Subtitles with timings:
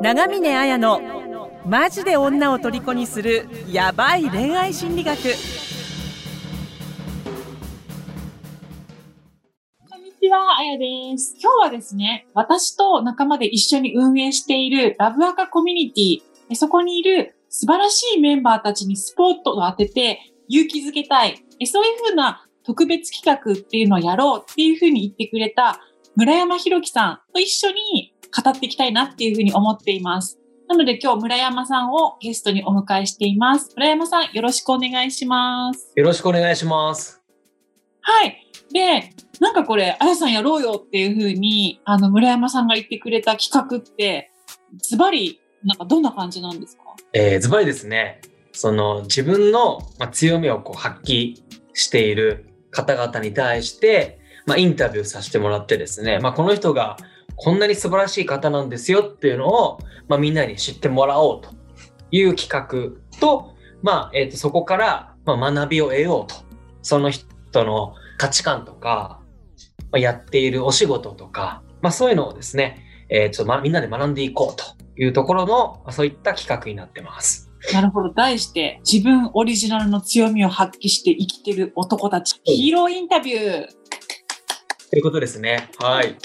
[0.00, 1.00] 長峰綾の
[1.66, 5.18] マジで女を虜にするヤバい恋愛心理学
[9.90, 11.34] こんにちは、あやです。
[11.42, 25.80] 今日はですね、私と仲間で一緒に運営しているラブアカコミュニティ、そこにいる素晴らしいメンバーたちにスポットを当てて勇気づけたい、そういうふうな特別企画っていうのをやろうっていうふうに言ってくれた
[26.14, 30.38] 村山弘樹さんと一緒に語っていきたいなっていうふうに思っています。
[30.68, 33.72] なので今日村山さんをゲストにお迎えしています。
[33.74, 35.92] 村山さんよろしくお願いします。
[35.96, 37.22] よろしくお願いします。
[38.00, 38.44] はい。
[38.72, 44.30] で、なんかこれ、あやさんやろうよっていうふうに、あの、村山さんが言ってくれた企画って、
[44.82, 46.82] ズバリ、なんかどんな感じなんですか？
[47.14, 48.20] えー、ズバリですね、
[48.52, 51.36] その自分の、まあ、強みをこう発揮
[51.72, 56.98] している方々に対して、まあ、インタビューさせてもらってですね、まあ、この人が
[57.38, 61.50] こんなに素晴らしい方なんですよっていうのを、まあ、みんなに知ってもらおうと
[62.10, 66.36] いう企画と、まあ、えっ、と、そこから、まあ、学びを得ようと。
[66.82, 69.20] その人の価値観とか、
[69.90, 74.64] まあ、やっているお仕事とか、まあ、そういうのをですね、えー、ちょっと、ま、みんなで学んでいこうと
[75.00, 77.50] いうところの、まあそういった企画になってます。
[77.72, 78.12] なるほど。
[78.12, 83.66] 題して、自分オリジナルの強みを発揮して生きてる男たち、ヒーローインタビューや
[84.90, 85.68] ということですね。
[85.78, 86.16] はい。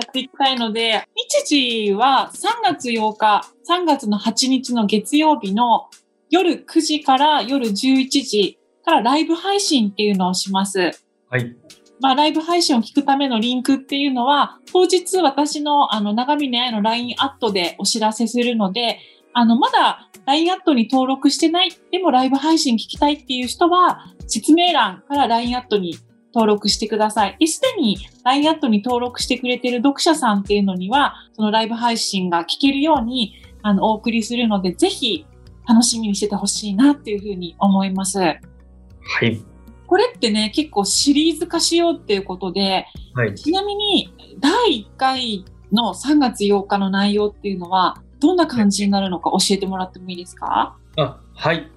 [0.00, 5.88] っていきたいので、日時は3月8日、3月の8日の月曜日の
[6.30, 10.90] 夜9時から夜11時からライブ配信っていうのをします。
[11.28, 11.56] はい。
[12.00, 18.98] まあ、ライブ配信を聞くためのリンクっていうのは、当日私の、あの、長峰愛の LINE アットでお知らせするので、
[19.32, 25.96] あの、まだ LINE アットに登録してない、でもライブ配信聞きたいっていう人は、説明欄から LINE アットに
[26.34, 27.36] 登録してください。
[27.38, 35.24] で、すでに LINE アットに登録してくれてる読者さんっていうのには、そのライブ配信が聞けるように、あの、お送りするので、ぜひ
[35.68, 38.18] 楽しみにしててほしいなっていうふうに思います。
[38.18, 38.34] は
[39.22, 39.42] い。
[39.86, 43.34] これってね、結構シリーズ化しようっていうことで、はい。
[43.34, 50.76] ちなみに、第1回の3月8日の内容っていうのは、どんな感じになるのか教えてもらってもいいですか？
[50.96, 51.70] あ、はい。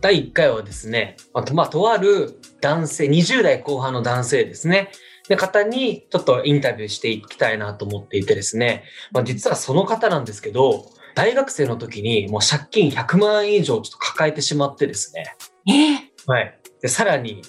[0.00, 4.90] 第1回はですね、あと、まあ、とある男性、20代後半の男性ですね。
[5.28, 15.36] で、方にちょっとインタビューしていきたいなと思っていてですね、まあ、実はその方なんですけど、大学生の時にもう借金100万円以上ちょっと抱えてしまってですね、
[15.68, 16.58] ええはい。
[16.80, 17.42] で、さらに、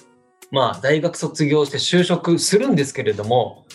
[0.50, 3.66] まあ、大学卒業して就職するんですけれども、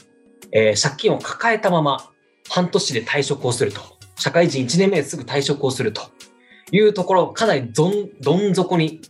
[0.52, 2.12] えー借金を抱えたまま、
[2.50, 3.98] 半年で退職をすると。
[4.18, 6.02] 社会人1年目ですぐ退職をすると
[6.72, 9.01] いうところ、かなりどん、どん底に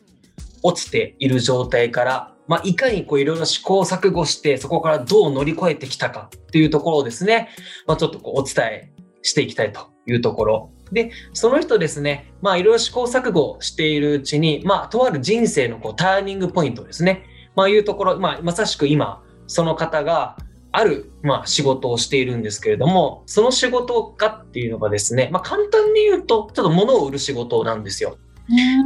[0.63, 7.49] 落ちている状態から、まあ、いかにこういろいろ試行錯誤して、そこからどう乗り越えてきたかっていうところをですね、
[7.85, 8.91] まあ、ちょっとこうお伝え
[9.21, 10.69] していきたいというところ。
[10.91, 17.25] で、その人ですね、まあいろいろ試行錯誤しているうちに、まあとある人生のこうターニングポイントですね。
[17.55, 20.37] まあいうところ、まあまさしく今、その方が
[20.71, 28.17] ある、まあ仕事をしているんですけれども、その仕事がっていうのがですね、まあ簡単に言うと、ちょっと物を売る仕事なんですよ。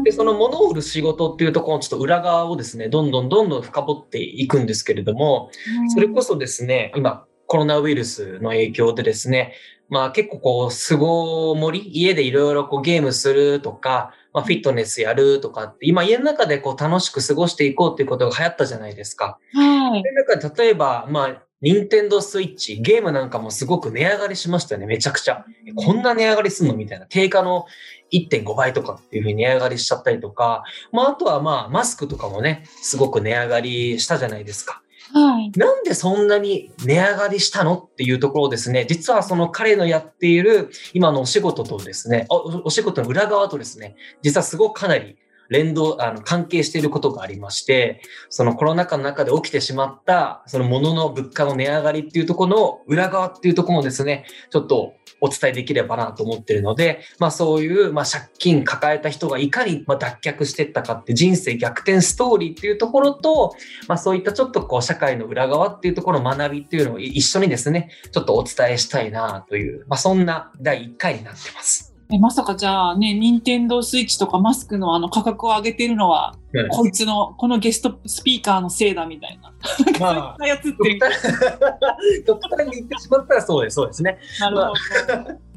[0.04, 5.52] で、その物を売る仕事っていうところのちょっと裏側をですね、どんどんどんどん深掘っていくんですけれども、
[5.94, 9.54] それこそですね、今、コロナウイルスの影響でですね、
[9.90, 19.38] まあ結構こう、巣ごもり、家でいろいろこうゲームするとか、まあフィットネスやるとかって、今家の中でこう楽しく過ごしていこうっていうことが流行ったじゃないですか。
[19.54, 20.02] はい。
[20.02, 25.46] でなんか例えば、まあ、ニンテンドースイッチ、ゲームなんかもすごく値上がりしましたよね、めちゃくちゃ。
[25.68, 27.06] えこんな値上がりすんのみたいな。
[27.06, 27.66] 定価の
[28.12, 34.82] 1.5倍とかっていうふうに値上がりしちゃったりとか、まああとはまあマスクとかもね、すごく値上がりしたじゃないですか。
[35.14, 35.52] はい。
[35.52, 45.18] なんでそんなに値上がりしたのっていうところをですね、実はその彼のやっている今のお仕事とですね、おお仕事の裏側とですね、実はすごくかなり
[45.52, 63.54] 連動、あの、関係していることがありまして、そのコロナ禍の中で起きてしまった、その物の物価の値上がりっていうところの裏側っていうところもですね、ちょっとお伝えできればなと思ってるので、まあそういう、まあ借金抱えた人がいかにま脱却していったかって人生逆転ストーリーっていうところと、
[63.90, 71.91] まあそういったちょっとこう社会の裏側っていうところの学びっていうのを一緒にですね、ちょっとお伝えしたいなという、まあそんな第1回になってます。
[72.14, 79.54] えまさかじゃあね、ニンテンドースイッチとかマスクのあの価格を上げてるのは、うんこいつの、このゲストスピーカーのせいだみたいな。
[80.00, 81.00] まあ、操って極る。
[81.00, 84.18] 端に言ってしまったらそうです、そうですね。
[84.40, 84.74] なるほど。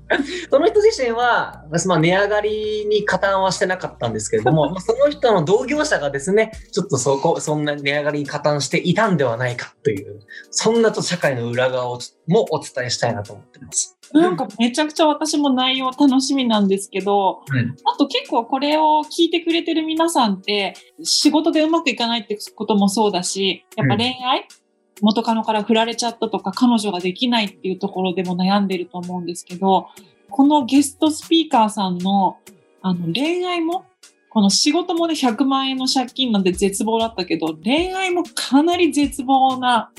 [0.50, 10.20] その人自身は、まあ、値上がりに加担はしてなかったんですけれども、 その人の同業者がですね、ちょっとそこ、そんな値上がりに加担していたんではないかという、
[10.50, 13.98] そんなと社会の裏側をもお伝えしたいなと思ってます。
[14.12, 24.63] なんかめちゃくちゃ私も内容楽しみなんですけど、うん、あと結構これを聞いてくれてる皆さんって、仕事でうまくいかないってこともそうだし、やっぱ恋愛、うん
[25.00, 29.88] 元カノから振られちゃったとか、彼女ができないっていうところでも悩んでると思うんですけど、
[30.30, 32.38] このゲストスピーカーさんの、
[32.82, 33.84] あの、恋愛も、
[34.30, 39.90] この仕事もね、100万円の借金なんて絶望だったけど、恋愛もかなり絶望な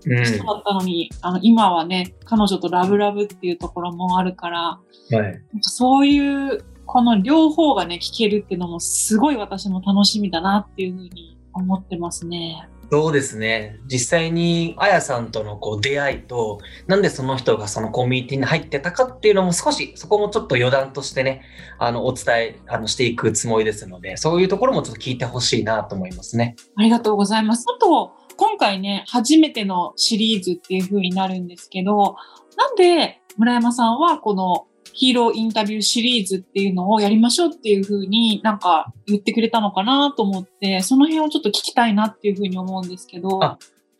[0.00, 6.18] 人だったのに、うん、あの、今はね、彼女とラブラブっていうところもあるから、はい、そうい
[6.54, 12.68] う、この両方がね、聞けるっていうのもすごい私も楽しみだなっていうふうに思ってますね。
[12.92, 13.80] そうですね。
[13.86, 21.40] 実際に、あやさんとのこう出会いと、なんでその人がそのコミュニティに入ってたかっていうのも少し、そこもちょっと余談としてね、
[21.78, 26.54] あの、お伝え、あの、していくつもりですので、そういうところもちょっと聞いてほしいなと思いますね。
[26.76, 27.64] ありがとうございます。
[27.74, 32.16] あと、今回ね、初めてのシリーズっていう風になるんですけど、
[32.58, 43.38] なんで村山さんはこのヒーローインタビューシリーズっていうのをやりましょうっていうふうになんか言ってくれたのかなと思って、その辺をちょっと聞きたいなっていうふうに思うんですけど。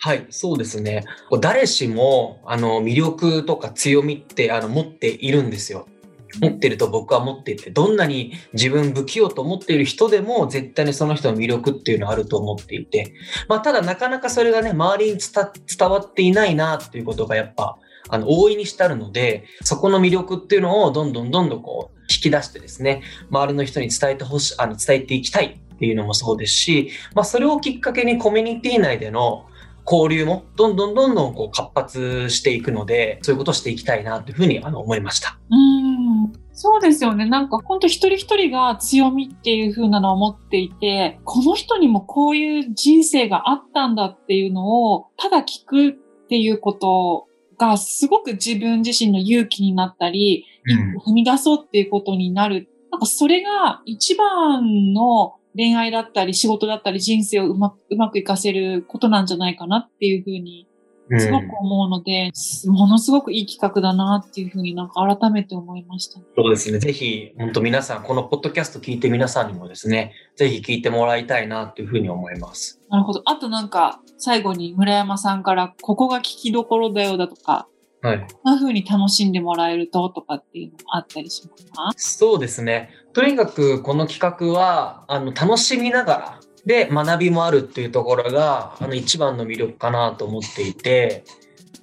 [0.04, 1.04] はい、そうですね。
[1.40, 5.86] 誰しも、あの、魅力とか強みって、あの、持っているんですよ。
[6.40, 13.14] 持ってると僕は持っていて、どんなに自分不器用と思っている人でも、絶対にその人の魅力っていうのはあると思っていて、
[13.48, 17.78] まあ、ただなかなかそれがね、周りに伝わっていないなっていうことがやっぱ、
[18.08, 29.46] あの、大いにしてあるので、そこの魅力っていうのをどんどんどんどんこう、引き出してですね、周りの人に伝えてほし、あの、伝えていきたいっていうのもそうですし、まあ、それをきっかけにコミュニティ内での
[29.84, 35.38] 交流もどんどんどんどんこう活発していくので、そういうことをしていきたいなというふうにあの思いました。
[35.50, 37.24] うんそうですよね。
[37.26, 45.92] なんか本当一人一人が強みっていう風なのを持っていて、この人にもこういう人生があったんだっていうのをただ聞くっ
[46.28, 47.26] ていうこと
[47.58, 52.68] がすごく自分自身の勇気になったり、うん、踏み出そうっていうことになる。
[52.90, 60.66] なんかそれが一番の恋愛だったり仕事だったり人生をうまく、うまくいかせることなんじゃないかなっていうふうに
[61.18, 62.30] すごく思うので、
[62.66, 66.78] うん、ものすごくいい企画だなっていうふうになんか改めて思いました、ね、そうですね。
[66.78, 72.80] ぜひ、本当皆さん、このポッドキャスト聞いて皆さんにもですね、ぜひ聞いてもらいたいなっていうふうに思います。
[72.88, 73.22] なるほど。
[73.26, 77.66] あとなんか、最後に村山さんから、ここが聞きどころだよだとか、
[78.04, 78.18] はい。
[78.18, 81.92] こんな風に楽しんでもらえるととかっていうのもあったりしますか？
[81.96, 82.90] そうですね。
[83.12, 91.24] とにかくこの企画は、あの、楽しみながら、で、学びもあるっていうところが、あの、一番の魅力かなと思っていて、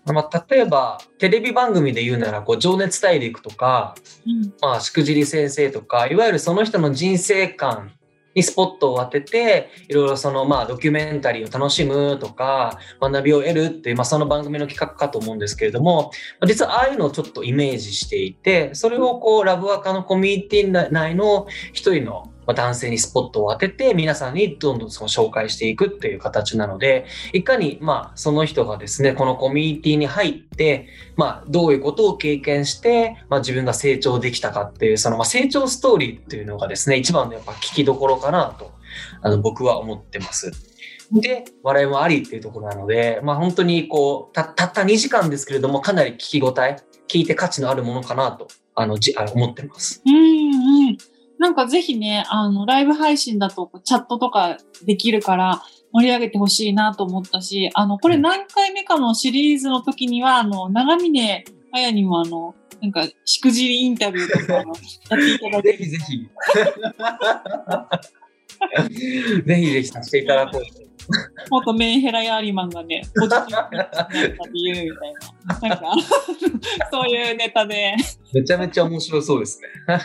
[0.06, 3.96] まあ、例えば、テレビ番組で言うなら、こう、情熱大陸とか、
[4.26, 7.92] うん、まあ、しくじり先生とか、いわゆるその人の人生観
[8.36, 16.12] にスポットを当てて、いろいろそのまあドキュメンタリーを楽しむとか、学びを得るっていう、まあその番組の企画かと思うんですけれども、
[16.46, 38.72] 実はああいうのをちょっとイメージしていて、それをこうラブアカのコミュニティ内の一人のま男性にスポットを当てて皆さんにどんどんその紹介していくっていう形なので、いかにまあその人がですね、このコミュニティに入って、まあどういうことを経験して、まあ自分が成長できたかっていう、そのまあ成長ストーリーっていうのがですね、一番のやっぱ聞きどころかなと、
[39.22, 40.52] あの僕は思ってます。
[41.12, 50.02] で、笑いもありっていうところなので、まあ本当にこう、たたった2時間ですけれども、かなり聞き応え、聞いて価値のあるものかなと、あの、じあ思ってます。
[50.04, 50.98] うんうん。
[51.40, 66.30] なんかぜひね、あの、ライブ配信だとチャットとかできるから盛り上げてほしいなと思ったし、あの、これ何回目かのシリーズの時には、あの、長峰綾にもあの、なんか、しくじりインタビューとかやっていただ ぜひぜひ。
[69.46, 70.62] ぜひぜひさせていただこう
[71.50, 74.08] 元メンヘラヤーリマンがね、ポジティブになった
[74.54, 75.14] 理由みたい
[75.46, 75.70] な。
[75.70, 75.94] なんか、
[76.92, 77.96] そういうネタで。
[78.34, 79.68] めちゃめちゃ面白そうですね。
[79.88, 80.02] ち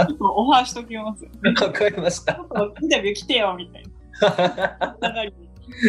[0.00, 1.24] ょっとオファーしときます。
[1.64, 2.40] わかりました。
[2.82, 4.96] インタビュー来てよ、みたいな。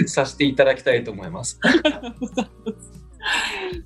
[0.07, 1.59] させていただきたいと思います。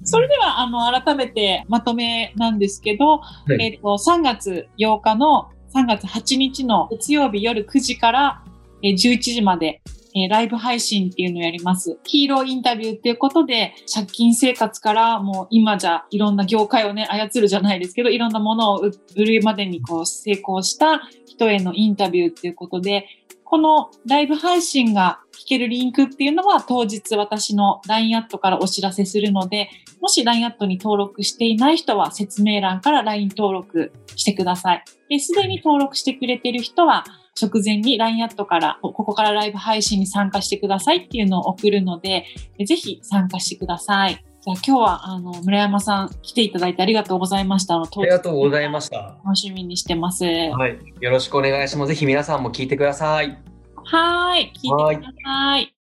[0.03, 8.43] それでは、あの、改めてまとめなんですけど、はい、えっ、ー、と、3月8日の3月8日の月曜日夜9時から
[8.83, 9.81] 11時まで
[10.15, 11.97] え、ライブ配信っていうのをやります。
[12.03, 18.77] ヒーローインタビューっていうことで、借金生活からもう今じゃいろんな業界をね、操るじゃないですけど、いろんなものを
[19.15, 23.07] 売るまでにこう成功した人へのインタビューっていうことで、
[23.53, 29.69] このライブ配信が聞けるリンクっていうのは当日私の LINE アットからお知らせするので、
[30.01, 34.83] もし LINE アットに登録していない人は説明欄から LINE 登録してください。
[35.07, 37.03] で、すでに登録してくれてる人は
[37.39, 42.25] 直前に LINE アットからここからライブ配信に参加してくださいっていうのを送るので、
[42.65, 44.25] ぜひ参加してください。
[44.45, 47.75] じゃあ今日はあの村山さん来ていただいてありがとうございました。
[47.75, 49.17] あありがとうございました。
[49.23, 50.25] 楽しみにしてます。
[50.25, 50.77] はい。
[50.99, 51.89] よろしくお願いします。
[51.89, 53.37] ぜひ皆さんも聞いてください。
[53.85, 54.53] はーい。
[54.53, 55.82] 聞いてください。